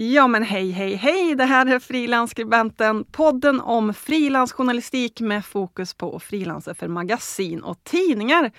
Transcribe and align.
Ja 0.00 0.26
men 0.26 0.42
hej 0.42 0.70
hej 0.70 0.94
hej! 0.94 1.34
Det 1.34 1.44
här 1.44 1.66
är 1.66 1.78
Frilansskribenten, 1.78 3.04
podden 3.04 3.60
om 3.60 3.94
frilansjournalistik 3.94 5.20
med 5.20 5.44
fokus 5.44 5.94
på 5.94 6.20
frilanser 6.20 6.74
för 6.74 6.88
magasin 6.88 7.62
och 7.62 7.84
tidningar. 7.84 8.52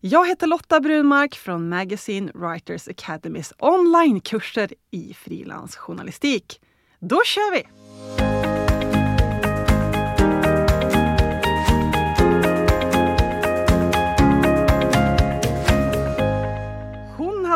Jag 0.00 0.28
heter 0.28 0.46
Lotta 0.46 0.80
Brunmark 0.80 1.34
från 1.34 1.68
Magazine 1.68 2.32
Writers 2.34 2.88
Academys 2.88 3.52
onlinekurser 3.58 4.70
i 4.90 5.14
frilansjournalistik. 5.14 6.60
Då 7.00 7.20
kör 7.24 7.52
vi! 7.52 7.62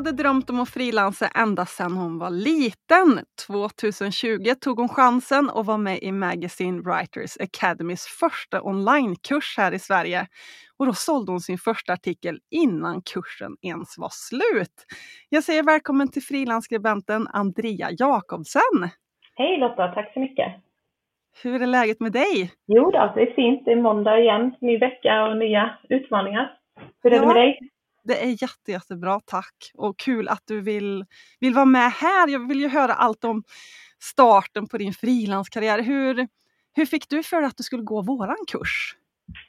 Hade 0.01 0.23
drömt 0.23 0.51
om 0.51 0.61
att 0.61 0.69
frilansa 0.69 1.29
ända 1.35 1.67
sedan 1.67 1.93
hon 1.93 2.19
var 2.19 2.31
liten. 2.31 3.25
2020 3.47 4.55
tog 4.61 4.79
hon 4.79 4.89
chansen 4.89 5.51
och 5.51 5.67
var 5.67 5.79
med 5.79 5.99
i 6.03 6.13
Magazine 6.13 6.83
Writers 6.83 7.37
Academys 7.41 8.07
första 8.21 8.63
onlinekurs 8.63 9.55
här 9.59 9.73
i 9.75 9.79
Sverige. 9.79 10.27
Och 10.79 10.87
då 10.87 10.93
sålde 10.93 11.33
hon 11.33 11.41
sin 11.41 11.59
första 11.59 11.93
artikel 11.93 12.39
innan 12.51 13.03
kursen 13.13 13.57
ens 13.63 13.99
var 13.99 14.09
slut. 14.13 14.77
Jag 15.29 15.45
säger 15.45 15.63
välkommen 15.63 16.11
till 16.11 16.23
frilansskribenten 16.23 17.29
Andrea 17.33 17.89
Jakobsen. 17.99 18.89
Hej 19.35 19.59
Lotta, 19.59 19.89
tack 19.89 20.13
så 20.15 20.21
mycket. 20.21 20.47
Hur 21.43 21.63
är 21.63 21.67
läget 21.67 22.01
med 22.01 22.13
dig? 22.13 22.51
Jo, 22.67 22.91
då, 22.91 23.13
det 23.15 23.23
är 23.23 23.35
fint. 23.35 23.65
Det 23.65 23.73
är 23.73 23.83
måndag 23.83 24.21
igen, 24.21 24.55
ny 24.61 24.79
vecka 24.79 25.25
och 25.25 25.37
nya 25.37 25.79
utmaningar. 25.89 26.57
Hur 27.03 27.13
är 27.13 27.17
ja. 27.17 27.21
det 27.21 27.27
med 27.27 27.37
dig? 27.37 27.71
Det 28.05 28.23
är 28.23 28.43
jätte, 28.43 28.71
jättebra, 28.71 29.21
tack. 29.27 29.55
Och 29.75 29.99
kul 29.99 30.29
att 30.29 30.43
du 30.47 30.61
vill, 30.61 31.05
vill 31.41 31.55
vara 31.55 31.65
med 31.65 31.91
här. 31.93 32.29
Jag 32.29 32.49
vill 32.49 32.61
ju 32.61 32.69
höra 32.69 32.93
allt 32.93 33.25
om 33.25 33.43
starten 34.03 34.67
på 34.67 34.79
din 34.79 34.93
frilanskarriär. 34.93 35.83
Hur, 35.83 36.29
hur 36.77 36.87
fick 36.87 37.09
du 37.09 37.23
för 37.23 37.43
att 37.43 37.57
du 37.57 37.63
skulle 37.63 37.83
gå 37.83 38.03
våran 38.03 38.37
kurs? 38.53 38.97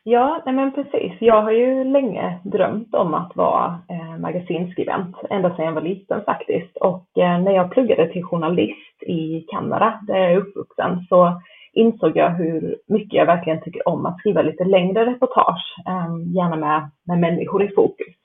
Ja, 0.03 0.41
nej 0.45 0.55
men 0.55 0.71
precis. 0.71 1.11
Jag 1.19 1.41
har 1.41 1.52
ju 1.52 1.83
länge 1.83 2.39
drömt 2.43 2.95
om 2.95 3.13
att 3.13 3.35
vara 3.35 3.80
eh, 3.89 4.17
magasinskribent, 4.19 5.15
ända 5.30 5.55
sedan 5.55 5.65
jag 5.65 5.73
var 5.73 5.81
liten 5.81 6.23
faktiskt. 6.25 6.77
Och 6.77 7.17
eh, 7.17 7.41
när 7.41 7.52
jag 7.52 7.71
pluggade 7.71 8.13
till 8.13 8.23
journalist 8.23 9.03
i 9.03 9.45
Kanada, 9.52 9.99
där 10.08 10.17
jag 10.17 10.31
är 10.31 10.38
uppvuxen, 10.38 11.05
så 11.09 11.41
insåg 11.73 12.17
jag 12.17 12.30
hur 12.30 12.77
mycket 12.88 13.13
jag 13.13 13.25
verkligen 13.25 13.61
tycker 13.61 13.88
om 13.88 14.05
att 14.05 14.19
skriva 14.19 14.41
lite 14.41 14.63
längre 14.63 15.05
reportage, 15.05 15.75
eh, 15.88 16.36
gärna 16.36 16.55
med, 16.55 16.89
med 17.08 17.19
människor 17.19 17.63
i 17.63 17.75
fokus. 17.75 18.20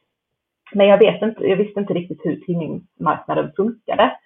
Men 0.73 0.87
jag, 0.87 0.99
vet 0.99 1.23
inte, 1.23 1.45
jag 1.47 1.57
visste 1.57 1.81
inte 1.81 1.95
riktigt 1.95 2.21
hur 2.25 2.37
tidningsmarknaden 2.37 3.53
funkade. 3.57 4.17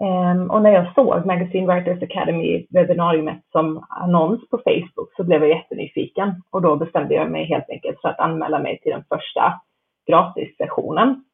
Um, 0.00 0.50
och 0.50 0.62
när 0.62 0.70
jag 0.70 0.94
såg 0.94 1.26
Magazine 1.26 1.66
Writers 1.66 2.02
Academy 2.02 2.66
webbinariet 2.70 3.42
som 3.52 3.86
annons 3.88 4.48
på 4.48 4.58
Facebook 4.58 5.12
så 5.16 5.24
blev 5.24 5.40
jag 5.40 5.56
jättenyfiken 5.56 6.42
och 6.50 6.62
då 6.62 6.76
bestämde 6.76 7.14
jag 7.14 7.30
mig 7.30 7.44
helt 7.44 7.70
enkelt 7.70 8.00
för 8.00 8.08
att 8.08 8.20
anmäla 8.20 8.58
mig 8.58 8.80
till 8.80 8.92
den 8.92 9.04
första 9.08 9.60
gratissessionen. 10.06 11.24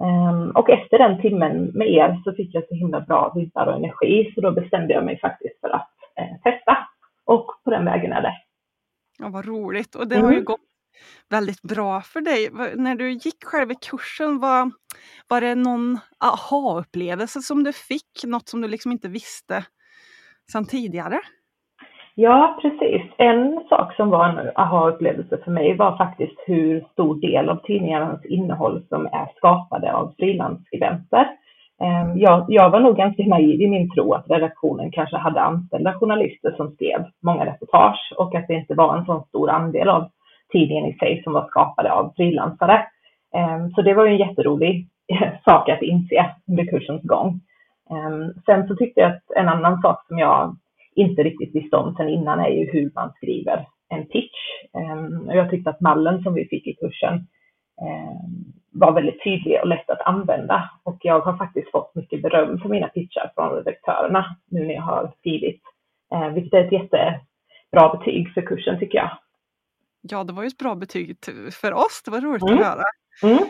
Um, 0.00 0.50
och 0.50 0.70
efter 0.70 0.98
den 0.98 1.20
timmen 1.20 1.64
med 1.74 1.90
er 1.90 2.20
så 2.24 2.32
fick 2.32 2.54
jag 2.54 2.68
så 2.68 2.74
himla 2.74 3.00
bra 3.00 3.32
vibbar 3.34 3.66
och 3.66 3.76
energi 3.76 4.32
så 4.34 4.40
då 4.40 4.52
bestämde 4.52 4.94
jag 4.94 5.04
mig 5.04 5.18
faktiskt 5.18 5.60
för 5.60 5.68
att 5.68 5.90
eh, 6.16 6.52
testa 6.52 6.78
och 7.24 7.46
på 7.64 7.70
den 7.70 7.84
vägen 7.84 8.12
är 8.12 8.22
det. 8.22 8.34
Ja, 9.18 9.28
vad 9.28 9.46
roligt 9.46 9.94
och 9.94 10.08
det 10.08 10.16
har 10.16 10.30
ju 10.30 10.34
mm. 10.34 10.44
gått 10.44 10.69
väldigt 11.30 11.62
bra 11.62 12.00
för 12.00 12.20
dig. 12.20 12.48
När 12.76 12.94
du 12.94 13.10
gick 13.10 13.44
själv 13.44 13.70
i 13.70 13.74
kursen, 13.74 14.38
var, 14.38 14.70
var 15.28 15.40
det 15.40 15.54
någon 15.54 15.98
aha-upplevelse 16.24 17.40
som 17.40 17.64
du 17.64 17.72
fick? 17.72 18.24
Något 18.26 18.48
som 18.48 18.60
du 18.60 18.68
liksom 18.68 18.92
inte 18.92 19.08
visste 19.08 19.64
sedan 20.52 20.64
tidigare? 20.64 21.20
Ja, 22.14 22.58
precis. 22.62 23.02
En 23.18 23.64
sak 23.68 23.94
som 23.96 24.10
var 24.10 24.28
en 24.28 24.50
aha-upplevelse 24.56 25.38
för 25.44 25.50
mig 25.50 25.76
var 25.76 25.96
faktiskt 25.96 26.36
hur 26.46 26.84
stor 26.92 27.20
del 27.20 27.48
av 27.48 27.56
tidningarnas 27.56 28.24
innehåll 28.24 28.86
som 28.88 29.06
är 29.06 29.28
skapade 29.36 29.92
av 29.92 30.14
frilansskribenter. 30.18 31.26
Ehm, 31.80 32.18
jag, 32.18 32.44
jag 32.48 32.70
var 32.70 32.80
nog 32.80 32.96
ganska 32.96 33.22
naiv 33.22 33.60
i 33.60 33.68
min 33.68 33.90
tro 33.90 34.14
att 34.14 34.30
redaktionen 34.30 34.90
kanske 34.92 35.16
hade 35.16 35.40
anställda 35.40 35.94
journalister 35.94 36.54
som 36.56 36.70
skrev 36.70 37.04
många 37.22 37.46
reportage 37.46 38.12
och 38.16 38.34
att 38.34 38.48
det 38.48 38.54
inte 38.54 38.74
var 38.74 38.96
en 38.96 39.04
så 39.04 39.24
stor 39.28 39.50
andel 39.50 39.88
av 39.88 40.10
tidningen 40.52 40.86
i 40.86 40.98
sig 40.98 41.22
som 41.22 41.32
var 41.32 41.48
skapade 41.48 41.92
av 41.92 42.12
frilansare. 42.16 42.86
Ehm, 43.34 43.70
så 43.70 43.82
det 43.82 43.94
var 43.94 44.06
ju 44.06 44.12
en 44.12 44.28
jätterolig 44.28 44.88
eh, 45.12 45.32
sak 45.44 45.68
att 45.68 45.82
inse 45.82 46.30
under 46.48 46.64
kursens 46.64 47.02
gång. 47.02 47.40
Ehm, 47.90 48.32
sen 48.46 48.68
så 48.68 48.76
tyckte 48.76 49.00
jag 49.00 49.10
att 49.10 49.30
en 49.36 49.48
annan 49.48 49.82
sak 49.82 50.06
som 50.08 50.18
jag 50.18 50.56
inte 50.94 51.22
riktigt 51.22 51.54
visste 51.54 51.76
om 51.76 51.94
sen 51.94 52.08
innan 52.08 52.40
är 52.40 52.48
ju 52.48 52.70
hur 52.72 52.90
man 52.94 53.12
skriver 53.16 53.66
en 53.88 54.06
pitch. 54.06 54.40
Ehm, 54.78 55.30
jag 55.30 55.50
tyckte 55.50 55.70
att 55.70 55.80
mallen 55.80 56.22
som 56.22 56.34
vi 56.34 56.44
fick 56.44 56.66
i 56.66 56.74
kursen 56.74 57.26
var 58.72 58.92
väldigt 58.92 59.24
tydlig 59.24 59.60
och 59.62 59.68
lätt 59.68 59.90
att 59.90 60.06
använda. 60.06 60.70
Och 60.82 60.98
jag 61.00 61.20
har 61.20 61.36
faktiskt 61.36 61.70
fått 61.70 61.94
mycket 61.94 62.22
beröm 62.22 62.58
för 62.58 62.68
mina 62.68 62.88
pitchar 62.88 63.30
från 63.34 63.56
redaktörerna 63.56 64.36
nu 64.50 64.66
när 64.66 64.74
jag 64.74 64.82
har 64.82 65.12
skrivit, 65.18 65.60
eh, 66.12 66.28
vilket 66.28 66.54
är 66.54 66.64
ett 66.64 66.72
jättebra 66.72 67.96
betyg 67.98 68.34
för 68.34 68.42
kursen 68.42 68.78
tycker 68.78 68.98
jag. 68.98 69.10
Ja, 70.00 70.24
det 70.24 70.32
var 70.32 70.42
ju 70.42 70.46
ett 70.46 70.58
bra 70.58 70.74
betyg 70.74 71.16
för 71.52 71.72
oss. 71.72 72.02
Det 72.04 72.10
var 72.10 72.20
roligt 72.20 72.42
mm. 72.42 72.58
att 72.58 72.64
höra. 72.64 72.84
Mm. 73.22 73.44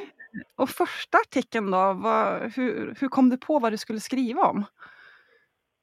Och 0.56 0.69
första 0.69 1.19
artikeln 1.19 1.71
då, 1.71 1.93
vad, 1.93 2.53
hur, 2.56 2.94
hur 3.00 3.09
kom 3.09 3.31
du 3.31 3.37
på 3.37 3.59
vad 3.59 3.72
du 3.72 3.78
skulle 3.78 4.00
skriva 4.00 4.43
om? 4.43 4.65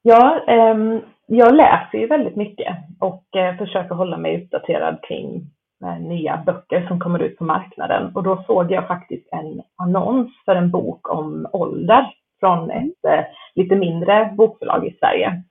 Ja, 0.02 0.44
eh, 0.48 1.02
jag 1.28 1.56
läser 1.56 1.98
ju 1.98 2.08
väldigt 2.08 2.36
mycket 2.36 2.78
och 3.00 3.36
eh, 3.36 3.58
försöker 3.58 3.96
hålla 3.96 4.18
mig 4.18 4.44
uppdaterad 4.44 5.00
kring 5.08 5.52
eh, 5.84 6.00
nya 6.00 6.44
böcker 6.46 6.88
som 6.88 7.00
kommer 7.00 7.20
ut 7.20 7.38
på 7.38 7.44
marknaden. 7.44 8.16
Och 8.16 8.24
då 8.24 8.44
såg 8.48 8.72
jag 8.72 8.88
faktiskt 8.88 9.28
en 9.32 9.62
annons 9.76 10.32
för 10.46 10.56
en 10.56 10.72
bok 10.72 11.10
om 11.10 11.48
ålder 11.52 12.14
från 12.40 12.72
ett 12.72 13.06
eh, 13.08 13.26
lite 13.56 13.76
mindre 13.76 14.34
bokförlag 14.38 14.88
i 14.88 14.98
Sverige. 15.00 15.44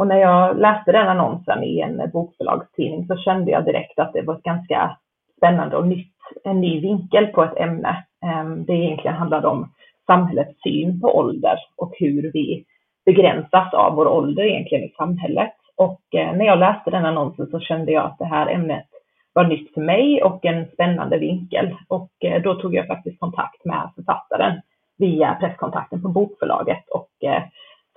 Och 0.00 0.06
när 0.06 0.16
jag 0.16 0.58
läste 0.60 0.92
den 0.92 1.08
annonsen 1.08 1.64
i 1.64 1.80
en 1.80 2.10
bokförlagstidning 2.12 3.06
så 3.06 3.16
kände 3.16 3.50
jag 3.50 3.64
direkt 3.64 3.98
att 3.98 4.12
det 4.12 4.22
var 4.22 4.34
ett 4.34 4.42
ganska 4.42 4.96
spännande 5.36 5.76
och 5.76 5.86
nytt, 5.86 6.14
en 6.44 6.60
ny 6.60 6.80
vinkel 6.80 7.26
på 7.26 7.42
ett 7.42 7.56
ämne. 7.56 8.04
Ehm, 8.26 8.64
det 8.64 8.72
egentligen 8.72 9.16
handlade 9.16 9.48
om 9.48 9.72
samhällets 10.06 10.62
syn 10.62 11.00
på 11.00 11.16
ålder 11.16 11.58
och 11.76 11.92
hur 11.98 12.30
vi 12.32 12.64
begränsas 13.06 13.74
av 13.74 13.94
vår 13.94 14.06
ålder 14.06 14.42
egentligen 14.42 14.84
i 14.84 14.94
samhället. 14.96 15.54
Och 15.76 16.14
eh, 16.14 16.36
när 16.36 16.44
jag 16.44 16.58
läste 16.58 16.90
den 16.90 17.06
annonsen 17.06 17.46
så 17.46 17.60
kände 17.60 17.92
jag 17.92 18.04
att 18.04 18.18
det 18.18 18.24
här 18.24 18.46
ämnet 18.46 18.86
var 19.32 19.44
nytt 19.44 19.74
för 19.74 19.80
mig 19.80 20.22
och 20.22 20.44
en 20.44 20.66
spännande 20.66 21.18
vinkel. 21.18 21.76
Och 21.88 22.10
eh, 22.24 22.42
då 22.42 22.54
tog 22.54 22.74
jag 22.74 22.86
faktiskt 22.86 23.20
kontakt 23.20 23.64
med 23.64 23.90
författaren 23.96 24.60
via 24.98 25.34
presskontakten 25.40 26.02
på 26.02 26.08
bokförlaget 26.08 26.88
och 26.88 27.28
eh, 27.28 27.42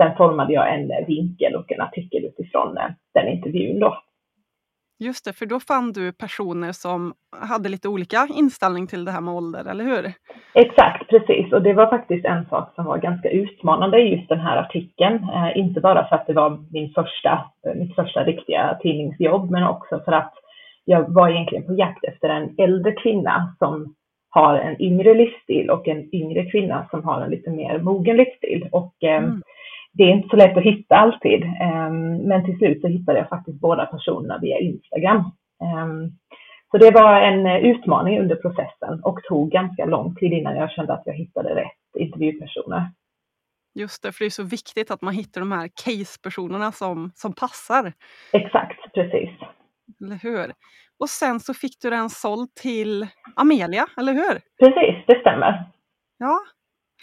sen 0.04 0.18
formade 0.18 0.54
jag 0.54 0.74
en 0.74 0.92
vinkel 1.08 1.56
och 1.56 1.72
en 1.72 1.82
artikel 1.82 2.26
utifrån 2.26 2.78
eh, 2.78 2.90
den 3.14 3.28
intervjun 3.28 3.80
då. 3.80 3.98
Just 5.00 5.26
det, 5.26 5.34
för 5.34 5.46
då 5.46 5.60
fann 5.60 5.92
du 5.92 6.14
personer 6.14 6.72
som 6.72 7.14
hade 7.40 7.70
lite 7.70 7.88
olika 7.88 8.28
inställning 8.36 8.88
till 8.88 9.06
det 9.06 9.12
här 9.12 9.22
med 9.22 9.34
ålder, 9.34 9.66
eller 9.72 9.84
hur? 9.84 10.14
Exakt, 10.54 11.10
precis. 11.10 11.54
Och 11.54 11.62
det 11.62 11.74
var 11.74 11.88
faktiskt 11.88 12.26
en 12.26 12.46
sak 12.46 12.76
som 12.76 12.86
var 12.86 12.98
ganska 12.98 13.30
utmanande 13.30 14.02
i 14.02 14.16
just 14.16 14.30
den 14.30 14.40
här 14.40 14.58
artikeln. 14.58 15.16
Eh, 15.16 15.58
inte 15.58 15.82
bara 15.82 16.08
för 16.08 16.16
att 16.16 16.28
det 16.28 16.34
var 16.34 16.50
min 16.72 16.94
första, 16.94 17.46
mitt 17.76 17.96
första 17.96 18.24
riktiga 18.24 18.80
tidningsjobb, 18.82 19.52
men 19.52 19.64
också 19.64 20.02
för 20.06 20.12
att 20.12 20.34
jag 20.86 21.14
var 21.14 21.30
egentligen 21.30 21.66
på 21.66 21.74
jakt 21.74 22.04
efter 22.04 22.30
en 22.30 22.56
äldre 22.58 22.92
kvinna 22.92 23.56
som 23.60 23.96
har 24.30 24.56
en 24.56 24.82
yngre 24.82 25.14
livsstil 25.14 25.70
och 25.70 25.88
en 25.88 26.16
yngre 26.16 26.46
kvinna 26.46 26.88
som 26.92 27.04
har 27.04 27.22
en 27.22 27.32
lite 27.32 27.50
mer 27.50 27.80
mogen 27.80 28.18
livsstil. 28.18 28.70
Och 28.72 29.04
eh, 29.04 29.24
mm 29.24 29.42
det 29.94 30.04
är 30.04 30.10
inte 30.10 30.30
så 30.30 30.36
lätt 30.36 30.58
att 30.58 30.64
hitta 30.64 30.96
alltid. 30.96 31.44
Ehm, 31.44 32.18
men 32.18 32.46
till 32.46 32.58
slut 32.58 32.82
så 32.82 32.88
hittade 32.88 33.20
jag 33.20 33.30
faktiskt 33.30 33.60
båda 33.60 33.86
personerna 33.86 34.40
via 34.42 34.60
Instagram. 34.60 35.32
Ehm, 35.64 36.12
så 36.72 36.78
det 36.78 36.92
var 36.92 37.22
en 37.22 37.46
utmaning 37.66 38.20
under 38.20 38.36
processen 38.36 39.04
och 39.04 39.24
tog 39.24 39.52
ganska 39.52 39.86
lång 39.86 40.16
tid 40.16 40.34
innan 40.34 40.56
jag 40.56 40.72
kände 40.72 40.94
att 40.94 41.04
jag 41.06 41.14
hittade 41.14 41.56
rätt 41.56 42.00
intervjupersoner. 42.00 42.92
Just 43.76 44.04
det, 44.04 44.12
för 44.12 44.20
det 44.20 44.28
är 44.28 44.30
så 44.30 44.44
viktigt 44.44 44.92
att 44.92 45.02
man 45.02 45.14
hittar 45.14 45.42
de 45.42 45.52
här 45.52 45.70
case-personerna 45.86 46.72
som, 46.72 47.12
som 47.16 47.34
passar. 47.34 47.94
Exakt, 48.34 48.94
precis. 48.94 49.30
Eller 50.02 50.16
hur? 50.16 50.54
Och 51.00 51.10
sen 51.10 51.40
så 51.40 51.54
fick 51.54 51.82
du 51.82 51.90
den 51.90 52.10
såld 52.10 52.56
till 52.56 53.08
Amelia, 53.36 53.86
eller 53.98 54.14
hur? 54.14 54.34
Precis, 54.60 55.06
det 55.08 55.20
stämmer. 55.20 55.70
Ja, 56.18 56.40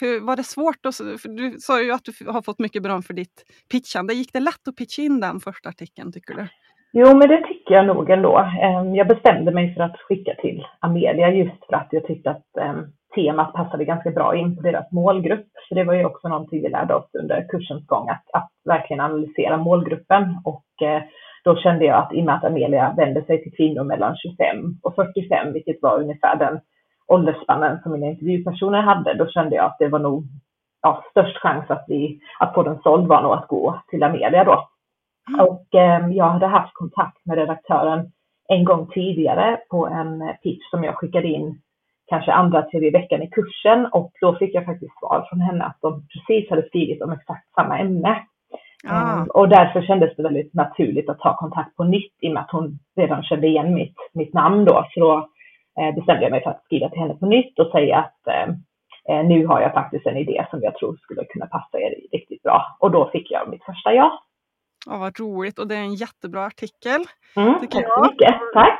hur, 0.01 0.19
var 0.19 0.35
det 0.35 0.43
svårt? 0.43 0.85
Att, 0.85 0.97
du 1.23 1.55
sa 1.59 1.81
ju 1.81 1.91
att 1.91 2.05
du 2.05 2.31
har 2.31 2.41
fått 2.41 2.59
mycket 2.59 2.83
beröm 2.83 3.01
för 3.01 3.13
ditt 3.13 3.45
pitchande. 3.71 4.13
Gick 4.13 4.33
det 4.33 4.39
lätt 4.39 4.67
att 4.67 4.75
pitcha 4.75 5.01
in 5.01 5.19
den 5.19 5.39
första 5.39 5.69
artikeln 5.69 6.11
tycker 6.11 6.33
du? 6.33 6.47
Jo, 6.93 7.17
men 7.17 7.29
det 7.29 7.47
tycker 7.47 7.73
jag 7.73 7.85
nog 7.85 8.09
ändå. 8.09 8.37
Ehm, 8.37 8.95
jag 8.95 9.07
bestämde 9.07 9.51
mig 9.51 9.75
för 9.75 9.81
att 9.81 9.97
skicka 9.97 10.33
till 10.41 10.65
Amelia 10.79 11.33
just 11.33 11.65
för 11.69 11.75
att 11.75 11.87
jag 11.91 12.07
tyckte 12.07 12.29
att 12.29 12.57
ehm, 12.61 12.85
temat 13.15 13.53
passade 13.53 13.85
ganska 13.85 14.11
bra 14.11 14.35
in 14.35 14.55
på 14.55 14.61
deras 14.61 14.91
målgrupp. 14.91 15.47
Så 15.69 15.75
det 15.75 15.83
var 15.83 15.93
ju 15.93 16.05
också 16.05 16.27
någonting 16.27 16.61
vi 16.61 16.69
lärde 16.69 16.95
oss 16.95 17.09
under 17.13 17.47
kursens 17.49 17.87
gång, 17.87 18.09
att, 18.09 18.25
att 18.33 18.49
verkligen 18.65 18.99
analysera 18.99 19.57
målgruppen. 19.57 20.23
Och 20.45 20.87
eh, 20.87 21.01
då 21.43 21.55
kände 21.55 21.85
jag 21.85 21.97
att 21.97 22.13
i 22.13 22.21
och 22.21 22.25
med 22.25 22.35
att 22.35 22.43
Amelia 22.43 22.93
vände 22.97 23.25
sig 23.25 23.43
till 23.43 23.55
kvinnor 23.57 23.83
mellan 23.83 24.15
25 24.17 24.79
och 24.83 24.95
45, 24.95 25.53
vilket 25.53 25.81
var 25.81 25.99
ungefär 25.99 26.35
den 26.35 26.59
åldersspannen 27.07 27.79
som 27.83 27.91
mina 27.91 28.07
intervjupersoner 28.07 28.81
hade, 28.81 29.13
då 29.13 29.27
kände 29.27 29.55
jag 29.55 29.65
att 29.65 29.77
det 29.79 29.87
var 29.87 29.99
nog 29.99 30.23
ja, 30.81 31.03
störst 31.11 31.37
chans 31.37 31.65
att, 31.67 31.85
vi, 31.87 32.19
att 32.39 32.53
få 32.53 32.63
den 32.63 32.81
såld 32.81 33.07
var 33.07 33.21
nog 33.21 33.33
att 33.33 33.47
gå 33.47 33.81
till 33.87 34.03
Amelia 34.03 34.43
då. 34.43 34.67
Mm. 35.27 35.47
Och 35.47 35.75
eh, 35.75 36.07
jag 36.07 36.25
hade 36.25 36.47
haft 36.47 36.73
kontakt 36.73 37.25
med 37.25 37.37
redaktören 37.37 38.11
en 38.47 38.65
gång 38.65 38.87
tidigare 38.87 39.59
på 39.69 39.87
en 39.87 40.33
pitch 40.43 40.69
som 40.71 40.83
jag 40.83 40.95
skickade 40.95 41.27
in 41.27 41.61
kanske 42.11 42.31
andra, 42.31 42.61
tredje 42.61 42.91
veckan 42.91 43.21
i 43.21 43.29
kursen 43.29 43.85
och 43.85 44.11
då 44.21 44.35
fick 44.35 44.55
jag 44.55 44.65
faktiskt 44.65 44.99
svar 44.99 45.27
från 45.29 45.41
henne 45.41 45.63
att 45.63 45.77
de 45.81 46.07
precis 46.07 46.49
hade 46.49 46.67
skrivit 46.67 47.01
om 47.01 47.11
exakt 47.11 47.53
samma 47.55 47.79
ämne. 47.79 48.23
Ah. 48.87 49.21
Um, 49.21 49.27
och 49.27 49.49
därför 49.49 49.81
kändes 49.81 50.15
det 50.15 50.23
väldigt 50.23 50.53
naturligt 50.53 51.09
att 51.09 51.19
ta 51.19 51.37
kontakt 51.37 51.75
på 51.75 51.83
nytt 51.83 52.13
i 52.21 52.29
och 52.29 52.33
med 52.33 52.41
att 52.43 52.51
hon 52.51 52.79
redan 52.95 53.23
kände 53.23 53.47
igen 53.47 53.73
mitt, 53.73 53.95
mitt 54.13 54.33
namn 54.33 54.65
då. 54.65 54.85
Så 54.93 54.99
då 54.99 55.29
bestämde 55.95 56.23
jag 56.23 56.31
mig 56.31 56.43
för 56.43 56.49
att 56.49 56.63
skriva 56.65 56.89
till 56.89 56.99
henne 56.99 57.13
på 57.13 57.25
nytt 57.25 57.59
och 57.59 57.71
säga 57.71 57.97
att 57.97 58.27
eh, 58.27 58.49
eh 59.09 59.25
nu 59.25 59.45
har 59.45 59.61
jag 59.61 59.73
faktiskt 59.73 60.05
en 60.05 60.17
idé 60.17 60.45
som 60.49 60.59
jag 60.63 60.75
tror 60.75 60.95
skulle 60.95 61.25
kunna 61.25 61.45
passa 61.45 61.79
er 61.79 61.95
riktigt 62.11 62.43
bra. 62.43 62.77
Och 62.79 62.91
då 62.91 63.09
fick 63.09 63.31
jag 63.31 63.49
mitt 63.49 63.63
första 63.63 63.93
ja. 63.93 64.23
Ja, 64.85 64.97
vad 64.97 65.19
roligt 65.19 65.59
och 65.59 65.67
det 65.67 65.75
är 65.75 65.79
en 65.79 65.95
jättebra 65.95 66.45
artikel. 66.45 67.01
Mm, 67.35 67.59
tack 67.59 67.71
så 67.71 68.03
mycket, 68.11 68.35
tack! 68.53 68.79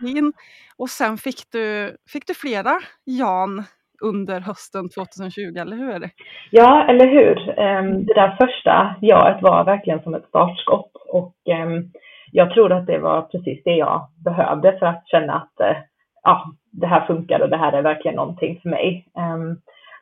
Fin. 0.00 0.32
Och 0.78 0.88
sen 0.88 1.16
fick 1.16 1.40
du, 1.52 1.96
fick 2.12 2.26
du 2.26 2.34
flera 2.34 2.72
Jan 3.04 3.64
under 4.02 4.40
hösten 4.40 4.88
2020, 4.88 5.40
eller 5.40 5.76
hur 5.76 5.90
är 5.90 5.98
det? 5.98 6.10
Ja, 6.50 6.84
eller 6.88 7.06
hur. 7.06 7.58
Ehm, 7.58 8.04
det 8.06 8.14
där 8.14 8.36
första 8.40 8.94
jaet 9.00 9.42
var 9.42 9.64
verkligen 9.64 10.02
som 10.02 10.14
ett 10.14 10.28
startskott 10.28 10.92
och 11.08 11.34
ehm, 11.50 11.90
jag 12.32 12.50
tror 12.50 12.72
att 12.72 12.86
det 12.86 12.98
var 12.98 13.22
precis 13.22 13.64
det 13.64 13.76
jag 13.76 14.08
behövde 14.24 14.78
för 14.78 14.86
att 14.86 15.08
känna 15.08 15.34
att 15.34 15.60
eh, 15.60 15.76
ja, 16.22 16.44
det 16.70 16.86
här 16.86 17.06
funkar 17.06 17.40
och 17.40 17.50
det 17.50 17.56
här 17.56 17.72
är 17.72 17.82
verkligen 17.82 18.16
någonting 18.16 18.60
för 18.62 18.68
mig. 18.68 19.06
Ehm, 19.18 19.56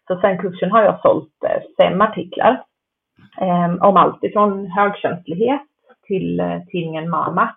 så 0.07 0.21
sen 0.21 0.39
kursen 0.39 0.71
har 0.71 0.83
jag 0.83 1.01
sålt 1.01 1.45
eh, 1.45 1.63
fem 1.79 2.01
artiklar 2.01 2.65
ehm, 3.41 3.79
om 3.83 3.97
allt 3.97 4.25
ifrån 4.25 4.67
högkänslighet 4.67 5.63
till 6.07 6.41
eh, 6.41 6.63
tidningen 6.71 7.11
Mama 7.11 7.55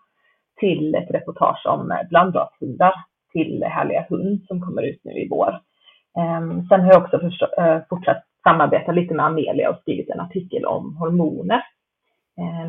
till 0.59 0.95
ett 0.95 1.11
reportage 1.11 1.65
om 1.65 1.91
eh, 1.91 2.07
blandrashundar 2.09 2.93
till 3.31 3.63
Härliga 3.63 4.05
hund 4.09 4.43
som 4.47 4.61
kommer 4.61 4.81
ut 4.81 4.99
nu 5.03 5.11
i 5.11 5.27
vår. 5.29 5.59
Ehm, 6.17 6.67
sen 6.67 6.81
har 6.81 6.91
jag 6.93 7.03
också 7.03 7.19
fortsatt 7.89 8.23
samarbeta 8.43 8.91
lite 8.91 9.13
med 9.13 9.25
Amelia 9.25 9.69
och 9.69 9.79
skrivit 9.81 10.09
en 10.09 10.19
artikel 10.19 10.65
om 10.65 10.97
hormoner. 10.97 11.63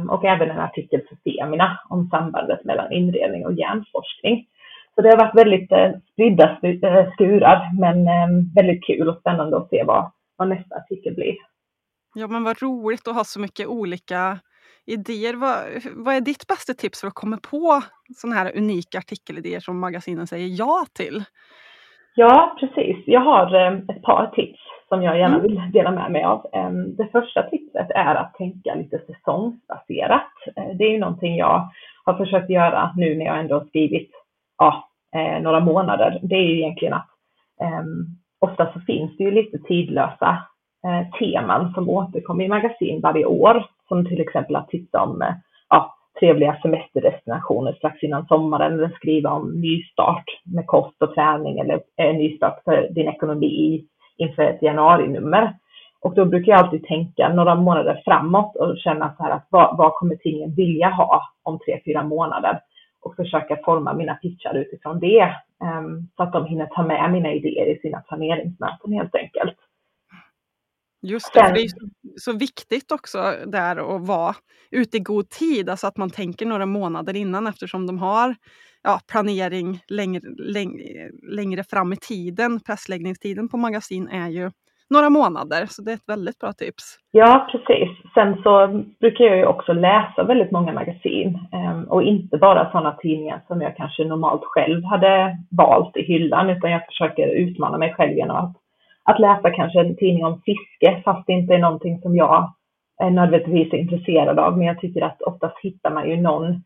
Och 0.09 0.25
även 0.25 0.51
en 0.51 0.59
artikel 0.59 1.01
för 1.09 1.17
Femina 1.25 1.79
om 1.89 2.09
sambandet 2.11 2.65
mellan 2.65 2.93
inredning 2.93 3.47
och 3.47 3.53
hjärnforskning. 3.53 4.47
Så 4.95 5.03
det 5.03 5.09
har 5.09 5.17
varit 5.17 5.35
väldigt 5.35 5.73
eh, 5.73 5.91
spridda 6.13 6.59
eh, 6.63 7.13
skurar, 7.13 7.71
men 7.81 8.09
ehm, 8.09 8.55
väldigt 8.55 8.85
kul 8.85 9.09
och 9.09 9.21
spännande 9.21 9.57
att 9.57 9.69
se 9.69 9.85
vad, 9.85 10.13
vad 10.37 10.49
nästa 10.49 10.75
artikel 10.77 11.15
blir. 11.15 11.35
Ja, 12.15 12.27
men 12.27 12.45
vad 12.45 12.63
roligt 12.63 13.09
att 13.09 13.15
ha 13.15 13.25
så 13.25 13.41
mycket 13.41 13.67
olika 13.67 14.39
idéer. 14.87 15.35
Vad, 15.35 15.57
vad 16.05 16.15
är 16.15 16.21
ditt 16.21 16.47
bästa 16.47 16.75
tips 16.75 17.01
för 17.01 17.09
att 17.09 17.15
komma 17.15 17.39
på 17.51 17.83
sådana 18.17 18.37
här 18.37 18.57
unika 18.57 18.99
artikelidéer 18.99 19.61
som 19.61 19.81
magasinen 19.81 20.27
säger 20.27 20.49
ja 20.59 20.85
till? 20.97 21.25
Ja, 22.15 22.57
precis. 22.61 22.97
Jag 23.07 23.21
har 23.21 23.55
eh, 23.55 23.73
ett 23.73 24.03
par 24.03 24.27
tips 24.27 24.61
som 24.89 25.03
jag 25.03 25.19
gärna 25.19 25.35
mm. 25.35 25.43
vill 25.43 25.73
dela 25.73 25.91
med 25.91 26.13
mig 26.13 26.25
av. 26.25 26.47
Ehm, 26.53 26.97
det 26.97 27.09
första 27.13 27.43
tipset 27.43 27.91
är 27.91 28.15
att 28.15 28.35
tänka 28.35 28.75
lite 28.75 28.99
säsongsbaserat. 28.99 30.33
Eh, 30.57 30.77
det 30.79 30.85
är 30.85 30.91
ju 30.91 30.99
någonting 30.99 31.37
jag 31.37 31.69
har 32.05 32.15
försökt 32.15 32.51
göra 32.51 32.93
nu 32.97 33.15
när 33.15 33.25
jag 33.25 33.39
ändå 33.39 33.65
skrivit 33.69 34.11
ja, 34.63 34.89
eh, 35.19 35.43
några 35.43 35.61
månader. 35.61 36.21
Det 36.23 36.35
är 36.35 36.43
ju 36.43 36.59
egentligen 36.59 36.95
att 36.95 37.09
ehm, 37.63 38.07
ofta 38.41 38.73
så 38.73 38.81
finns 38.81 39.17
det 39.17 39.25
ju 39.25 39.31
lite 39.31 39.59
tidlösa 39.59 40.39
eh, 40.87 41.19
teman 41.19 41.73
som 41.75 41.89
återkommer 41.89 42.45
i 42.45 42.49
magasin 42.49 43.01
varje 43.01 43.25
år. 43.25 43.67
Som 43.89 44.07
till 44.07 44.21
exempel 44.21 44.57
att 44.57 44.69
titta 44.69 45.03
om 45.03 45.23
eh, 45.23 45.35
ja, 45.69 45.95
trevliga 46.21 46.59
semesterdestinationer 46.63 47.73
strax 47.73 48.03
innan 48.03 48.27
sommaren 48.27 48.73
eller 48.73 48.89
skriva 48.89 49.31
om 49.31 49.61
nystart 49.61 50.25
med 50.45 50.67
kost 50.67 51.03
och 51.03 51.15
träning 51.15 51.59
eller 51.59 51.81
eh, 51.97 52.15
nystart 52.15 52.65
för 52.65 52.89
din 52.91 53.09
ekonomi 53.09 53.85
inför 54.17 54.43
ett 54.43 54.63
januarinummer. 54.63 55.55
Och 56.01 56.15
då 56.15 56.25
brukar 56.25 56.53
jag 56.53 56.61
alltid 56.61 56.85
tänka 56.85 57.29
några 57.29 57.55
månader 57.55 58.03
framåt 58.05 58.57
och 58.57 58.79
känna 58.79 59.15
så 59.17 59.23
här 59.23 59.31
att 59.31 59.47
vad, 59.51 59.77
vad 59.77 59.95
kommer 59.95 60.17
tidningen 60.17 60.55
vilja 60.55 60.89
ha 60.89 61.23
om 61.43 61.59
tre, 61.59 61.81
fyra 61.85 62.03
månader? 62.03 62.61
Och 63.03 63.17
försöka 63.17 63.59
forma 63.65 63.95
mina 63.95 64.15
pitchar 64.15 64.55
utifrån 64.55 65.01
det. 65.01 65.35
Um, 65.61 66.09
så 66.17 66.23
att 66.23 66.33
de 66.33 66.47
hinner 66.47 66.67
ta 66.67 66.87
med 66.87 67.13
mina 67.13 67.33
idéer 67.33 67.77
i 67.77 67.79
sina 67.79 68.01
planeringsmöten 68.01 68.93
helt 68.93 69.15
enkelt. 69.15 69.57
Just 71.03 71.35
det, 71.35 71.47
för 71.47 71.55
det 71.55 71.61
är 71.61 71.69
så 72.17 72.33
viktigt 72.33 72.93
också 72.93 73.19
där 73.47 73.97
att 73.97 74.07
vara 74.07 74.35
ute 74.71 74.97
i 74.97 75.01
god 75.01 75.29
tid, 75.29 75.69
alltså 75.69 75.87
att 75.87 75.97
man 75.97 76.11
tänker 76.11 76.47
några 76.47 76.67
månader 76.67 77.17
innan 77.17 77.47
eftersom 77.47 77.87
de 77.87 77.99
har 77.99 78.35
ja, 78.83 79.01
planering 79.13 79.81
längre, 79.89 80.21
längre, 80.39 81.11
längre 81.23 81.65
fram 81.65 81.93
i 81.93 81.97
tiden. 81.97 82.61
Pressläggningstiden 82.61 83.49
på 83.49 83.57
magasin 83.57 84.09
är 84.09 84.29
ju 84.29 84.51
några 84.91 85.11
månader, 85.11 85.67
så 85.67 85.83
det 85.83 85.91
är 85.91 85.95
ett 85.95 86.09
väldigt 86.09 86.39
bra 86.39 86.53
tips. 86.53 86.99
Ja, 87.11 87.49
precis. 87.53 88.02
Sen 88.15 88.43
så 88.43 88.83
brukar 89.01 89.25
jag 89.25 89.37
ju 89.37 89.47
också 89.47 89.73
läsa 89.73 90.25
väldigt 90.25 90.51
många 90.51 90.73
magasin 90.73 91.39
ehm, 91.53 91.85
och 91.85 92.03
inte 92.03 92.39
bara 92.39 92.71
sådana 92.71 92.93
tidningar 92.93 93.41
som 93.47 93.61
jag 93.61 93.77
kanske 93.77 94.05
normalt 94.05 94.45
själv 94.45 94.85
hade 94.85 95.37
valt 95.51 95.97
i 95.97 96.03
hyllan, 96.03 96.51
utan 96.51 96.71
jag 96.71 96.87
försöker 96.87 97.29
utmana 97.29 97.79
mig 97.79 97.95
själv 97.95 98.13
genom 98.13 98.37
att 98.37 98.57
att 99.05 99.21
läsa 99.21 99.51
kanske 99.51 99.81
en 99.81 99.97
tidning 99.97 100.25
om 100.25 100.41
fiske, 100.41 101.03
fast 101.05 101.27
det 101.27 101.33
inte 101.33 101.55
är 101.55 101.59
någonting 101.59 102.01
som 102.01 102.17
jag 102.17 102.53
är 103.03 103.11
nödvändigtvis 103.11 103.73
är 103.73 103.77
intresserad 103.77 104.39
av. 104.39 104.59
Men 104.59 104.67
jag 104.67 104.81
tycker 104.81 105.03
att 105.03 105.23
oftast 105.23 105.57
hittar 105.63 105.91
man 105.91 106.11
ju 106.11 106.17
någon 106.17 106.63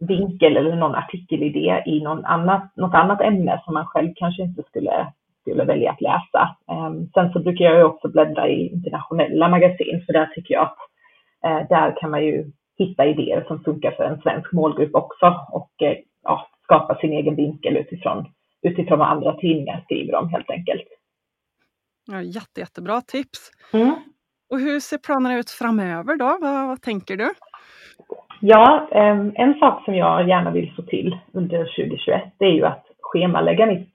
vinkel 0.00 0.56
eller 0.56 0.76
någon 0.76 0.94
artikelidé 0.94 1.82
i 1.86 2.00
någon 2.00 2.24
annat, 2.24 2.76
något 2.76 2.94
annat 2.94 3.20
ämne 3.20 3.60
som 3.64 3.74
man 3.74 3.86
själv 3.86 4.12
kanske 4.16 4.42
inte 4.42 4.62
skulle, 4.62 5.06
skulle 5.40 5.64
välja 5.64 5.90
att 5.90 6.00
läsa. 6.00 6.56
Um, 6.66 7.10
sen 7.14 7.32
så 7.32 7.38
brukar 7.38 7.64
jag 7.64 7.76
ju 7.76 7.84
också 7.84 8.08
bläddra 8.08 8.48
i 8.48 8.68
internationella 8.68 9.48
magasin, 9.48 10.02
för 10.06 10.12
där 10.12 10.26
tycker 10.26 10.54
jag 10.54 10.62
att 10.62 10.78
uh, 11.46 11.68
där 11.68 11.96
kan 12.00 12.10
man 12.10 12.24
ju 12.24 12.50
hitta 12.78 13.06
idéer 13.06 13.44
som 13.48 13.64
funkar 13.64 13.90
för 13.90 14.04
en 14.04 14.20
svensk 14.20 14.52
målgrupp 14.52 14.94
också 14.94 15.26
och 15.52 15.70
uh, 15.82 15.92
ja, 16.22 16.48
skapa 16.62 16.94
sin 16.94 17.12
egen 17.12 17.36
vinkel 17.36 17.76
utifrån, 17.76 18.26
utifrån 18.62 18.98
vad 18.98 19.08
andra 19.08 19.36
tidningar 19.36 19.80
skriver 19.84 20.14
om 20.14 20.28
helt 20.28 20.50
enkelt. 20.50 20.88
Ja, 22.06 22.22
jätte, 22.22 22.60
jättebra 22.60 23.00
tips. 23.00 23.50
Mm. 23.72 23.94
Och 24.50 24.60
hur 24.60 24.80
ser 24.80 24.98
planerna 24.98 25.38
ut 25.38 25.50
framöver 25.50 26.16
då? 26.16 26.38
Vad, 26.40 26.68
vad 26.68 26.82
tänker 26.82 27.16
du? 27.16 27.30
Ja, 28.40 28.88
en 29.34 29.54
sak 29.54 29.84
som 29.84 29.94
jag 29.94 30.28
gärna 30.28 30.50
vill 30.50 30.72
få 30.76 30.82
till 30.82 31.18
under 31.32 31.58
2021 31.58 32.22
det 32.38 32.44
är 32.44 32.52
ju 32.52 32.64
att 32.64 32.86
schemalägga 33.00 33.66
mitt 33.66 33.89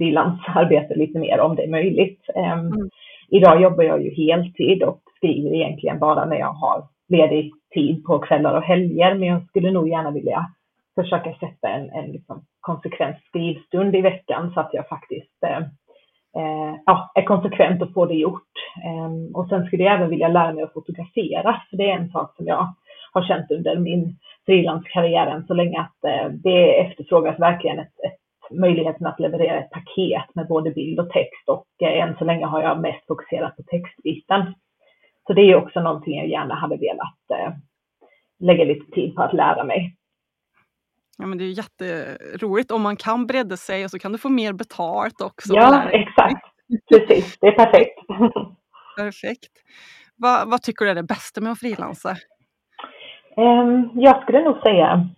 frilansarbete 0.00 0.94
lite 0.94 1.18
mer 1.18 1.40
om 1.40 1.56
det 1.56 1.64
är 1.64 1.70
möjligt. 1.70 2.24
Mm. 2.34 2.72
Idag 3.28 3.62
jobbar 3.62 3.84
jag 3.84 4.02
ju 4.02 4.10
heltid 4.10 4.82
och 4.82 5.00
skriver 5.16 5.54
egentligen 5.54 5.98
bara 5.98 6.24
när 6.24 6.36
jag 6.36 6.52
har 6.52 6.82
ledig 7.08 7.52
tid 7.74 8.04
på 8.04 8.18
kvällar 8.18 8.54
och 8.54 8.62
helger, 8.62 9.14
men 9.14 9.28
jag 9.28 9.46
skulle 9.46 9.70
nog 9.70 9.88
gärna 9.88 10.10
vilja 10.10 10.46
försöka 10.94 11.34
sätta 11.34 11.68
en, 11.68 11.90
en 11.90 12.12
liksom 12.12 12.44
konsekvent 12.60 13.16
skrivstund 13.28 13.96
i 13.96 14.00
veckan 14.00 14.50
så 14.54 14.60
att 14.60 14.70
jag 14.74 14.88
faktiskt 14.88 15.42
eh, 15.46 15.58
eh, 16.36 16.74
ja, 16.86 17.12
är 17.14 17.22
konsekvent 17.22 17.82
och 17.82 17.92
får 17.94 18.06
det 18.06 18.14
gjort. 18.14 18.52
Eh, 18.84 19.38
och 19.38 19.48
sen 19.48 19.66
skulle 19.66 19.84
jag 19.84 19.94
även 19.94 20.10
vilja 20.10 20.28
lära 20.28 20.52
mig 20.52 20.64
att 20.64 20.72
fotografera, 20.72 21.62
för 21.70 21.76
det 21.76 21.90
är 21.90 21.96
en 21.96 22.10
sak 22.10 22.36
som 22.36 22.46
jag 22.46 22.74
har 23.12 23.22
känt 23.22 23.50
under 23.50 23.76
min 23.76 24.16
frilanskarriär 24.46 25.26
än 25.26 25.46
så 25.46 25.54
länge 25.54 25.80
att 25.80 26.04
eh, 26.04 26.28
det 26.28 26.80
efterfrågas 26.80 27.40
verkligen 27.40 27.78
ett, 27.78 27.94
ett, 28.06 28.19
möjligheten 28.50 29.06
att 29.06 29.20
leverera 29.20 29.58
ett 29.58 29.70
paket 29.70 30.34
med 30.34 30.48
både 30.48 30.70
bild 30.70 31.00
och 31.00 31.10
text 31.10 31.48
och 31.48 31.66
eh, 31.82 32.02
än 32.02 32.16
så 32.18 32.24
länge 32.24 32.46
har 32.46 32.62
jag 32.62 32.80
mest 32.80 33.06
fokuserat 33.06 33.56
på 33.56 33.62
textbiten. 33.62 34.54
Så 35.26 35.32
det 35.32 35.40
är 35.40 35.56
också 35.56 35.80
någonting 35.80 36.18
jag 36.18 36.28
gärna 36.28 36.54
hade 36.54 36.76
velat 36.76 37.18
eh, 37.40 37.52
lägga 38.38 38.64
lite 38.64 38.90
tid 38.90 39.14
på 39.14 39.22
att 39.22 39.34
lära 39.34 39.64
mig. 39.64 39.96
Ja, 41.18 41.26
men 41.26 41.38
det 41.38 41.44
är 41.44 41.48
jätteroligt 41.48 42.70
om 42.70 42.82
man 42.82 42.96
kan 42.96 43.26
bredda 43.26 43.56
sig 43.56 43.84
och 43.84 43.90
så 43.90 43.98
kan 43.98 44.12
du 44.12 44.18
få 44.18 44.28
mer 44.28 44.52
betalt 44.52 45.20
också. 45.20 45.54
Ja, 45.54 45.90
exakt. 45.90 46.46
Precis, 46.88 47.38
det 47.40 47.46
är 47.46 47.52
perfekt. 47.52 47.98
Perfekt. 48.96 49.52
Vad, 50.16 50.50
vad 50.50 50.62
tycker 50.62 50.84
du 50.84 50.90
är 50.90 50.94
det 50.94 51.02
bästa 51.02 51.40
med 51.40 51.52
att 51.52 51.58
frilansa? 51.58 52.16
Um, 53.36 53.90
jag 53.94 54.22
skulle 54.22 54.42
nog 54.42 54.56
säga 54.62 55.08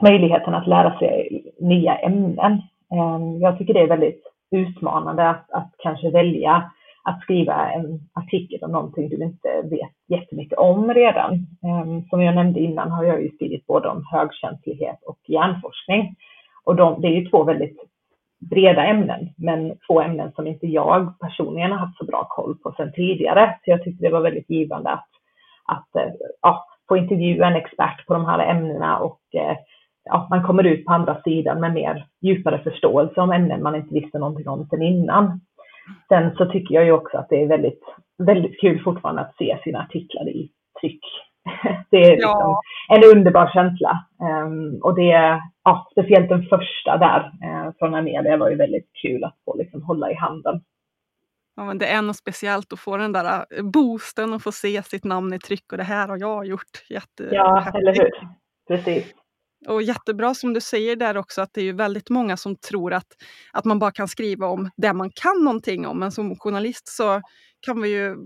möjligheten 0.00 0.54
att 0.54 0.66
lära 0.66 0.98
sig 0.98 1.42
nya 1.60 1.96
ämnen. 1.96 2.62
Ehm, 2.92 3.40
jag 3.40 3.58
tycker 3.58 3.74
det 3.74 3.80
är 3.80 3.88
väldigt 3.88 4.22
utmanande 4.50 5.28
att, 5.28 5.50
att 5.50 5.74
kanske 5.78 6.10
välja 6.10 6.70
att 7.04 7.20
skriva 7.22 7.70
en 7.70 8.00
artikel 8.12 8.64
om 8.64 8.72
någonting 8.72 9.08
du 9.08 9.16
inte 9.16 9.62
vet 9.64 9.92
jättemycket 10.08 10.58
om 10.58 10.94
redan. 10.94 11.32
Ehm, 11.34 12.02
som 12.02 12.22
jag 12.22 12.34
nämnde 12.34 12.60
innan 12.60 12.90
har 12.90 13.04
jag 13.04 13.22
ju 13.22 13.30
skrivit 13.30 13.66
både 13.66 13.88
om 13.88 14.04
högkänslighet 14.10 15.02
och 15.06 15.18
hjärnforskning. 15.26 16.16
Och 16.64 16.76
de, 16.76 17.00
det 17.00 17.08
är 17.08 17.20
ju 17.20 17.28
två 17.28 17.44
väldigt 17.44 17.78
breda 18.50 18.84
ämnen, 18.84 19.28
men 19.36 19.78
två 19.86 20.00
ämnen 20.00 20.32
som 20.32 20.46
inte 20.46 20.66
jag 20.66 21.18
personligen 21.20 21.72
har 21.72 21.78
haft 21.78 21.98
så 21.98 22.04
bra 22.04 22.26
koll 22.30 22.58
på 22.58 22.72
sedan 22.72 22.92
tidigare. 22.92 23.58
Så 23.64 23.70
jag 23.70 23.84
tyckte 23.84 24.04
det 24.04 24.12
var 24.12 24.20
väldigt 24.20 24.50
givande 24.50 24.90
att, 24.90 25.08
att 25.64 25.96
eh, 25.96 26.12
ja, 26.42 26.66
få 26.88 26.96
intervjua 26.96 27.46
en 27.46 27.56
expert 27.56 28.06
på 28.06 28.14
de 28.14 28.24
här 28.24 28.38
ämnena 28.38 28.98
och 28.98 29.20
eh, 29.34 29.56
ja, 30.04 30.26
man 30.30 30.42
kommer 30.42 30.64
ut 30.64 30.84
på 30.84 30.92
andra 30.92 31.22
sidan 31.22 31.60
med 31.60 31.74
mer 31.74 32.06
djupare 32.20 32.58
förståelse 32.58 33.20
om 33.20 33.32
ämnen 33.32 33.62
man 33.62 33.74
inte 33.74 33.94
visste 33.94 34.18
någonting 34.18 34.48
om 34.48 34.66
sedan 34.66 34.82
innan. 34.82 35.40
Sen 36.08 36.36
så 36.36 36.46
tycker 36.46 36.74
jag 36.74 36.84
ju 36.84 36.92
också 36.92 37.18
att 37.18 37.28
det 37.28 37.42
är 37.42 37.46
väldigt, 37.46 37.82
väldigt 38.18 38.60
kul 38.60 38.82
fortfarande 38.82 39.22
att 39.22 39.36
se 39.36 39.58
sina 39.64 39.80
artiklar 39.80 40.28
i 40.28 40.50
tryck. 40.80 41.00
Det 41.90 41.96
är 41.96 42.10
liksom 42.10 42.30
ja. 42.30 42.60
en 42.88 43.04
underbar 43.16 43.50
känsla. 43.54 44.04
Um, 44.44 44.80
och 44.82 44.94
det 44.94 45.12
är 45.12 45.40
ja, 45.64 45.88
speciellt 45.92 46.28
den 46.28 46.42
första 46.42 46.96
där 46.96 47.20
uh, 47.20 47.72
från 47.78 47.94
Amelia 47.94 48.36
var 48.36 48.50
ju 48.50 48.56
väldigt 48.56 48.90
kul 49.02 49.24
att 49.24 49.36
få 49.44 49.56
liksom 49.56 49.82
hålla 49.82 50.10
i 50.10 50.14
handen. 50.14 50.60
Ja, 51.56 51.64
men 51.64 51.78
det 51.78 51.86
är 51.86 52.02
något 52.02 52.16
speciellt 52.16 52.72
att 52.72 52.80
få 52.80 52.96
den 52.96 53.12
där 53.12 53.44
eh, 53.50 53.64
boosten 53.64 54.32
och 54.32 54.42
få 54.42 54.52
se 54.52 54.82
sitt 54.82 55.04
namn 55.04 55.32
i 55.32 55.38
tryck 55.38 55.72
och 55.72 55.78
det 55.78 55.84
här 55.84 56.08
har 56.08 56.18
jag 56.18 56.46
gjort. 56.46 56.84
Jätte 56.88 57.28
ja, 57.32 57.70
eller 57.74 57.94
hur. 57.94 58.10
Precis. 58.68 59.14
Och 59.68 59.82
jättebra 59.82 60.34
som 60.34 60.52
du 60.52 60.60
säger 60.60 60.96
där 60.96 61.16
också 61.16 61.42
att 61.42 61.50
det 61.54 61.60
är 61.60 61.64
ju 61.64 61.72
väldigt 61.72 62.10
många 62.10 62.36
som 62.36 62.56
tror 62.56 62.92
att, 62.92 63.06
att 63.52 63.64
man 63.64 63.78
bara 63.78 63.90
kan 63.90 64.08
skriva 64.08 64.46
om 64.46 64.70
det 64.76 64.92
man 64.92 65.10
kan 65.10 65.44
någonting 65.44 65.86
om. 65.86 65.98
Men 65.98 66.12
som 66.12 66.36
journalist 66.36 66.88
så 66.88 67.20
kan 67.66 67.82
vi 67.82 67.88
ju 67.88 68.16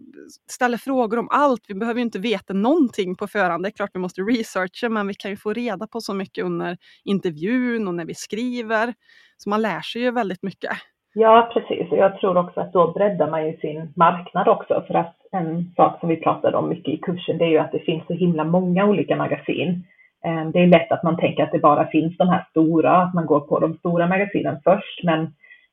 ställa 0.51 0.79
frågor 0.79 1.19
om 1.19 1.29
allt. 1.31 1.65
Vi 1.69 1.75
behöver 1.75 2.01
inte 2.01 2.19
veta 2.19 2.53
någonting 2.53 3.17
på 3.17 3.27
förhand. 3.27 3.65
Det 3.65 3.69
är 3.69 3.71
klart 3.71 3.91
vi 3.95 4.01
måste 4.01 4.21
researcha 4.21 4.89
men 4.89 5.07
vi 5.07 5.15
kan 5.15 5.31
ju 5.31 5.37
få 5.37 5.53
reda 5.53 5.87
på 5.87 6.01
så 6.01 6.15
mycket 6.15 6.45
under 6.45 6.77
intervjun 7.05 7.89
och 7.89 7.95
när 7.95 8.05
vi 8.05 8.15
skriver. 8.15 8.95
Så 9.37 9.51
man 9.51 9.63
lär 9.63 9.81
sig 9.81 10.03
ju 10.03 10.11
väldigt 10.11 10.43
mycket. 10.43 10.71
Ja, 11.15 11.51
precis. 11.55 11.93
Och 11.93 11.99
jag 11.99 12.19
tror 12.19 12.37
också 12.37 12.61
att 12.61 12.73
då 12.73 12.93
breddar 12.93 13.31
man 13.31 13.47
ju 13.47 13.57
sin 13.57 13.93
marknad 13.97 14.49
också. 14.49 14.85
För 14.87 14.95
att 14.95 15.17
en 15.33 15.73
sak 15.77 16.01
som 16.01 16.09
vi 16.09 16.17
pratade 16.17 16.57
om 16.57 16.69
mycket 16.69 16.95
i 16.95 16.99
kursen, 16.99 17.39
det 17.39 17.45
är 17.45 17.49
ju 17.49 17.59
att 17.59 17.73
det 17.73 17.79
finns 17.79 18.07
så 18.07 18.13
himla 18.13 18.45
många 18.45 18.85
olika 18.85 19.17
magasin. 19.17 19.85
Eh, 20.25 20.51
det 20.53 20.61
är 20.61 20.67
lätt 20.67 20.93
att 20.93 21.03
man 21.03 21.17
tänker 21.17 21.43
att 21.43 21.53
det 21.53 21.59
bara 21.59 21.87
finns 21.87 22.17
de 22.17 22.29
här 22.29 22.47
stora, 22.51 22.97
att 22.97 23.15
man 23.15 23.27
går 23.27 23.41
på 23.41 23.61
de 23.61 23.77
stora 23.77 24.07
magasinen 24.07 24.61
först. 24.65 25.05
Men 25.05 25.21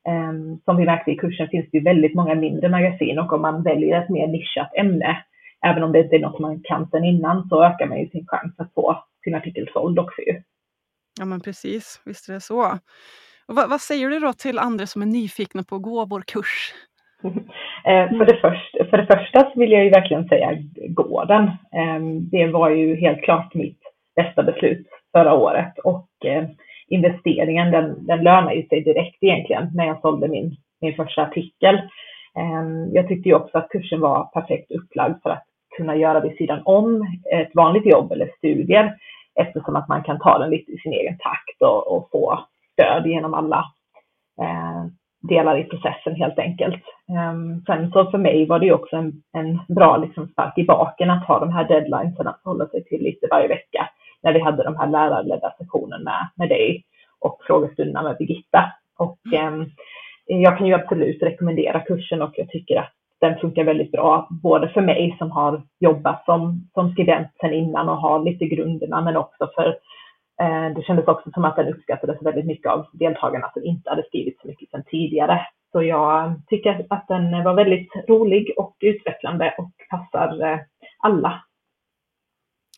um, 0.08 0.60
som 0.64 0.76
vi 0.76 0.84
märkte 0.84 1.10
i 1.10 1.16
kursen 1.16 1.48
finns 1.48 1.70
det 1.70 1.78
ju 1.78 1.84
väldigt 1.84 2.14
många 2.14 2.34
mindre 2.34 2.68
magasin 2.68 3.18
och 3.18 3.32
om 3.32 3.42
man 3.42 3.62
väljer 3.62 4.02
ett 4.02 4.08
mer 4.08 4.26
nischat 4.26 4.74
ämne, 4.76 5.24
även 5.66 5.82
om 5.82 5.92
det 5.92 6.00
inte 6.00 6.16
är 6.16 6.20
något 6.20 6.38
man 6.40 6.60
kan 6.60 6.88
sedan 6.90 7.04
innan, 7.04 7.48
så 7.48 7.64
ökar 7.64 7.86
man 7.86 7.98
ju 7.98 8.08
sin 8.08 8.26
chans 8.26 8.54
att 8.58 8.74
få 8.74 9.04
sin 9.24 9.34
artikel 9.34 9.68
såld 9.72 9.98
också 9.98 10.20
ju. 10.20 10.42
Ja 11.18 11.24
men 11.24 11.40
precis, 11.40 12.02
visst 12.04 12.28
är 12.28 12.32
det 12.32 12.40
så. 12.40 12.64
Och 13.48 13.54
vad, 13.54 13.70
vad 13.70 13.80
säger 13.80 14.10
du 14.10 14.18
då 14.18 14.32
till 14.32 14.58
andra 14.58 14.86
som 14.86 15.02
är 15.02 15.06
nyfikna 15.06 15.62
på 15.62 15.76
att 15.76 15.82
gå 15.82 16.04
vår 16.04 16.22
kurs? 16.26 16.74
Eh, 17.86 18.08
för, 18.08 18.26
det 18.26 18.36
först, 18.40 18.90
för 18.90 18.96
det 18.96 19.06
första 19.06 19.40
så 19.40 19.60
vill 19.60 19.72
jag 19.72 19.84
ju 19.84 19.90
verkligen 19.90 20.28
säga 20.28 20.58
gå 20.88 21.24
den. 21.24 21.50
Ehm, 21.72 22.28
det 22.28 22.46
var 22.46 22.70
ju 22.70 22.96
helt 22.96 23.22
klart 23.22 23.54
mitt 23.54 23.83
bästa 24.16 24.42
beslut 24.42 24.86
förra 25.12 25.34
året 25.34 25.78
och 25.78 26.08
eh, 26.24 26.44
investeringen 26.88 27.70
den, 27.70 28.06
den 28.06 28.24
lönar 28.24 28.52
ju 28.52 28.66
sig 28.66 28.80
direkt 28.80 29.22
egentligen 29.22 29.70
när 29.74 29.86
jag 29.86 30.00
sålde 30.00 30.28
min, 30.28 30.56
min 30.80 30.94
första 30.94 31.22
artikel. 31.22 31.74
Ehm, 32.38 32.92
jag 32.92 33.08
tyckte 33.08 33.28
ju 33.28 33.34
också 33.34 33.58
att 33.58 33.68
kursen 33.68 34.00
var 34.00 34.24
perfekt 34.24 34.70
upplagd 34.70 35.22
för 35.22 35.30
att 35.30 35.44
kunna 35.76 35.96
göra 35.96 36.20
vid 36.20 36.36
sidan 36.36 36.62
om 36.64 37.06
ett 37.32 37.50
vanligt 37.54 37.86
jobb 37.86 38.12
eller 38.12 38.30
studier 38.38 38.94
eftersom 39.34 39.76
att 39.76 39.88
man 39.88 40.02
kan 40.02 40.18
ta 40.18 40.38
den 40.38 40.50
lite 40.50 40.72
i 40.72 40.78
sin 40.78 40.92
egen 40.92 41.18
takt 41.18 41.62
och, 41.62 41.96
och 41.96 42.08
få 42.10 42.44
stöd 42.72 43.06
genom 43.06 43.34
alla 43.34 43.64
eh, 44.40 44.84
delar 45.28 45.58
i 45.58 45.64
processen 45.64 46.14
helt 46.14 46.38
enkelt. 46.38 46.82
Eh, 47.08 47.34
sen 47.66 47.90
så 47.90 48.10
för 48.10 48.18
mig 48.18 48.46
var 48.46 48.58
det 48.58 48.66
ju 48.66 48.72
också 48.72 48.96
en, 48.96 49.12
en 49.32 49.74
bra 49.74 49.96
liksom, 49.96 50.28
spark 50.28 50.58
i 50.58 50.64
baken 50.64 51.10
att 51.10 51.26
ha 51.26 51.38
de 51.38 51.52
här 51.52 51.68
deadlinesen 51.68 52.26
att 52.26 52.40
hålla 52.44 52.66
sig 52.66 52.84
till 52.84 53.02
lite 53.02 53.26
varje 53.30 53.48
vecka 53.48 53.88
när 54.24 54.32
vi 54.32 54.40
hade 54.40 54.64
de 54.64 54.76
här 54.76 54.86
lärarledda 54.86 55.54
sessionerna 55.58 56.04
med, 56.04 56.28
med 56.34 56.48
dig 56.48 56.84
och 57.20 57.38
frågestunderna 57.46 58.02
med 58.02 58.16
Birgitta. 58.16 58.72
Och 58.98 59.18
um, 59.48 59.70
jag 60.26 60.58
kan 60.58 60.66
ju 60.66 60.74
absolut 60.74 61.22
rekommendera 61.22 61.80
kursen 61.80 62.22
och 62.22 62.32
jag 62.36 62.48
tycker 62.48 62.76
att 62.76 62.92
den 63.20 63.38
funkar 63.38 63.64
väldigt 63.64 63.92
bra, 63.92 64.28
både 64.30 64.68
för 64.68 64.80
mig 64.80 65.16
som 65.18 65.30
har 65.30 65.62
jobbat 65.80 66.24
som, 66.24 66.68
som 66.74 66.92
skribent 66.92 67.28
sedan 67.40 67.52
innan 67.52 67.88
och 67.88 67.96
har 67.96 68.24
lite 68.24 68.44
grunderna, 68.44 69.00
men 69.00 69.16
också 69.16 69.50
för 69.54 69.78
Eh, 70.40 70.74
det 70.74 70.82
kändes 70.82 71.06
också 71.08 71.30
som 71.34 71.44
att 71.44 71.56
den 71.56 71.68
uppskattades 71.68 72.22
väldigt 72.22 72.46
mycket 72.46 72.72
av 72.72 72.86
deltagarna 72.92 73.50
som 73.52 73.64
inte 73.64 73.90
hade 73.90 74.02
skrivit 74.02 74.40
så 74.40 74.48
mycket 74.48 74.70
sedan 74.70 74.84
tidigare. 74.86 75.46
Så 75.72 75.82
jag 75.82 76.40
tycker 76.46 76.86
att 76.90 77.08
den 77.08 77.44
var 77.44 77.54
väldigt 77.54 77.92
rolig 78.08 78.54
och 78.56 78.76
utvecklande 78.80 79.54
och 79.58 79.70
passar 79.90 80.42
eh, 80.42 80.58
alla. 80.98 81.44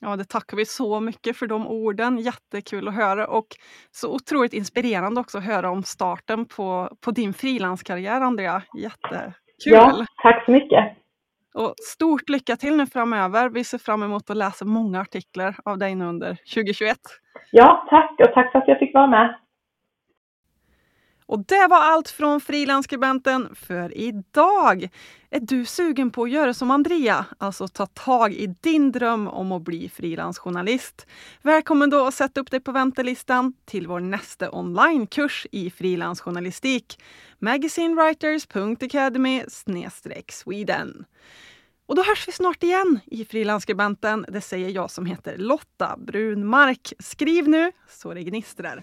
Ja, 0.00 0.16
det 0.16 0.24
tackar 0.24 0.56
vi 0.56 0.66
så 0.66 1.00
mycket 1.00 1.36
för 1.36 1.46
de 1.46 1.66
orden. 1.66 2.18
Jättekul 2.18 2.88
att 2.88 2.94
höra 2.94 3.26
och 3.26 3.46
så 3.90 4.14
otroligt 4.14 4.52
inspirerande 4.52 5.20
också 5.20 5.38
att 5.38 5.44
höra 5.44 5.70
om 5.70 5.82
starten 5.82 6.46
på, 6.46 6.96
på 7.04 7.10
din 7.10 7.32
frilanskarriär, 7.32 8.20
Andrea. 8.20 8.62
Jättekul! 8.78 9.32
Ja, 9.64 10.06
tack 10.22 10.44
så 10.44 10.50
mycket! 10.50 10.96
Och 11.54 11.74
stort 11.76 12.28
lycka 12.28 12.56
till 12.56 12.76
nu 12.76 12.86
framöver. 12.86 13.48
Vi 13.48 13.64
ser 13.64 13.78
fram 13.78 14.02
emot 14.02 14.30
att 14.30 14.36
läsa 14.36 14.64
många 14.64 15.00
artiklar 15.00 15.56
av 15.64 15.78
dig 15.78 15.94
nu 15.94 16.04
under 16.04 16.36
2021. 16.54 16.96
Ja, 17.50 17.86
tack 17.90 18.20
och 18.20 18.34
tack 18.34 18.52
för 18.52 18.58
att 18.58 18.68
jag 18.68 18.78
fick 18.78 18.94
vara 18.94 19.06
med. 19.06 19.34
Och 21.26 21.44
det 21.46 21.66
var 21.70 21.82
allt 21.82 22.08
från 22.08 22.40
frilansskribenten 22.40 23.54
för 23.54 23.98
idag. 23.98 24.88
Är 25.30 25.40
du 25.40 25.64
sugen 25.64 26.10
på 26.10 26.22
att 26.22 26.30
göra 26.30 26.54
som 26.54 26.70
Andrea, 26.70 27.24
alltså 27.38 27.68
ta 27.68 27.86
tag 27.86 28.32
i 28.32 28.54
din 28.60 28.92
dröm 28.92 29.28
om 29.28 29.52
att 29.52 29.62
bli 29.62 29.88
frilansjournalist? 29.88 31.06
Välkommen 31.42 31.90
då 31.90 32.06
att 32.06 32.14
sätta 32.14 32.40
upp 32.40 32.50
dig 32.50 32.60
på 32.60 32.72
väntelistan 32.72 33.54
till 33.64 33.86
vår 33.86 34.00
nästa 34.00 34.50
onlinekurs 34.50 35.46
i 35.52 35.70
frilansjournalistik. 35.70 37.02
magazinewriters.academy 37.38 39.44
Sweden. 40.28 41.04
Och 41.86 41.94
då 41.94 42.02
hörs 42.02 42.28
vi 42.28 42.32
snart 42.32 42.62
igen 42.62 43.00
i 43.06 43.24
Frilansskribenten. 43.24 44.26
Det 44.28 44.40
säger 44.40 44.68
jag 44.68 44.90
som 44.90 45.06
heter 45.06 45.38
Lotta 45.38 45.96
Brunmark. 45.98 46.92
Skriv 46.98 47.48
nu 47.48 47.72
så 47.88 48.14
det 48.14 48.22
gnistrar. 48.22 48.82